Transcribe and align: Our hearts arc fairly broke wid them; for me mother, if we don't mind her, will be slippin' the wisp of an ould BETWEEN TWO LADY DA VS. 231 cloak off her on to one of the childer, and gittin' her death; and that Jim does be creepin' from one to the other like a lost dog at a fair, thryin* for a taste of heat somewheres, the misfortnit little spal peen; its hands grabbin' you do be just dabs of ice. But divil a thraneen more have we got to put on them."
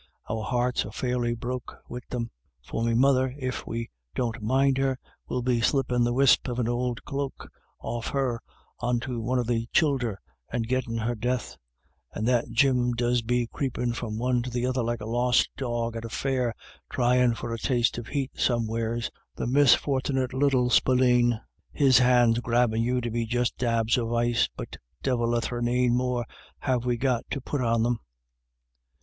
Our 0.27 0.41
hearts 0.43 0.83
arc 0.83 0.95
fairly 0.95 1.35
broke 1.35 1.75
wid 1.87 2.01
them; 2.09 2.31
for 2.63 2.83
me 2.83 2.95
mother, 2.95 3.35
if 3.37 3.67
we 3.67 3.91
don't 4.15 4.41
mind 4.41 4.79
her, 4.79 4.97
will 5.27 5.43
be 5.43 5.61
slippin' 5.61 6.03
the 6.03 6.11
wisp 6.11 6.47
of 6.47 6.57
an 6.57 6.67
ould 6.67 7.01
BETWEEN 7.05 7.05
TWO 7.05 7.17
LADY 7.17 7.29
DA 7.29 7.37
VS. 7.37 7.51
231 7.83 8.01
cloak 8.01 8.05
off 8.07 8.07
her 8.13 8.41
on 8.87 8.99
to 9.01 9.21
one 9.21 9.37
of 9.37 9.45
the 9.45 9.67
childer, 9.71 10.19
and 10.51 10.67
gittin' 10.67 10.97
her 10.97 11.13
death; 11.13 11.55
and 12.13 12.27
that 12.27 12.49
Jim 12.49 12.93
does 12.93 13.21
be 13.21 13.45
creepin' 13.45 13.93
from 13.93 14.17
one 14.17 14.41
to 14.41 14.49
the 14.49 14.65
other 14.65 14.81
like 14.81 15.01
a 15.01 15.05
lost 15.05 15.51
dog 15.55 15.95
at 15.95 16.03
a 16.03 16.09
fair, 16.09 16.55
thryin* 16.91 17.35
for 17.35 17.53
a 17.53 17.59
taste 17.59 17.99
of 17.99 18.07
heat 18.07 18.31
somewheres, 18.35 19.11
the 19.35 19.45
misfortnit 19.45 20.33
little 20.33 20.71
spal 20.71 20.97
peen; 20.99 21.39
its 21.73 21.99
hands 21.99 22.39
grabbin' 22.39 22.81
you 22.81 23.01
do 23.01 23.11
be 23.11 23.27
just 23.27 23.55
dabs 23.59 23.99
of 23.99 24.11
ice. 24.11 24.49
But 24.57 24.77
divil 25.03 25.35
a 25.35 25.41
thraneen 25.41 25.93
more 25.95 26.25
have 26.61 26.85
we 26.85 26.97
got 26.97 27.23
to 27.29 27.39
put 27.39 27.61
on 27.61 27.83
them." 27.83 27.99